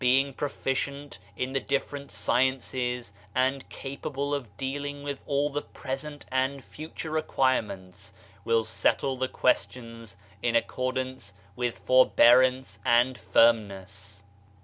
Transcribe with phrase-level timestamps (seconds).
[0.01, 5.19] 43 Diaiiizedb, Google MYSTERIOUS FORCES proficient in the differeat sciences and capable of dealing with
[5.27, 8.11] all the present and future require ments
[8.43, 14.23] will settle the questions in accordance with forbearance and firmness.